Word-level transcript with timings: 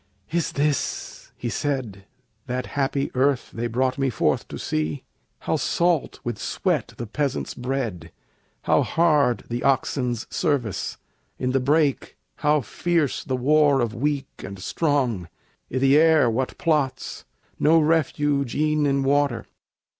"Is 0.31 0.53
this," 0.53 1.31
he 1.37 1.47
said, 1.49 2.05
"That 2.47 2.65
happy 2.73 3.11
earth 3.13 3.51
they 3.53 3.67
brought 3.67 3.99
me 3.99 4.09
forth 4.09 4.47
to 4.47 4.57
see? 4.57 5.03
How 5.41 5.57
salt 5.57 6.19
with 6.23 6.39
sweat 6.39 6.95
the 6.97 7.05
peasant's 7.05 7.53
bread! 7.53 8.11
how 8.63 8.81
hard 8.81 9.43
The 9.47 9.61
oxen's 9.61 10.25
service! 10.35 10.97
in 11.37 11.51
the 11.51 11.59
brake 11.59 12.17
how 12.37 12.61
fierce 12.61 13.23
The 13.23 13.37
war 13.37 13.79
of 13.79 13.93
weak 13.93 14.25
and 14.39 14.57
strong! 14.57 15.27
i' 15.71 15.77
th' 15.77 15.83
air 15.93 16.31
what 16.31 16.57
plots! 16.57 17.25
No 17.59 17.77
refuge 17.79 18.55
e'en 18.55 18.87
in 18.87 19.03
water. 19.03 19.45